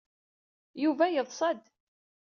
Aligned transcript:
Yuba 0.83 1.05
yeḍsa-d. 1.09 1.61